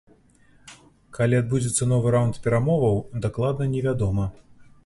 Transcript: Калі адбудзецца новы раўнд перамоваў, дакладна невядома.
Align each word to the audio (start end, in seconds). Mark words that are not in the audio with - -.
Калі 1.17 1.37
адбудзецца 1.41 1.89
новы 1.93 2.15
раўнд 2.17 2.41
перамоваў, 2.47 2.97
дакладна 3.27 3.63
невядома. 3.75 4.31